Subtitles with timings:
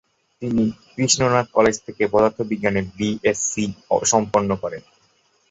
[0.41, 0.63] তিনি
[0.91, 3.65] কৃষ্ণনাথ কলেজ থেকে পদার্থবিজ্ঞানে বিএসসি
[4.03, 4.81] সম্পন্ন করেন।